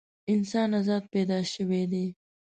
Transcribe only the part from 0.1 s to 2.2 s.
انسان ازاد پیدا شوی دی.